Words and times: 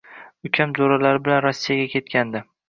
Ukam 0.47 0.73
joʻralari 0.79 1.21
bilan 1.27 1.45
Rossiyaga 1.47 1.85
ketgandi 1.93 2.45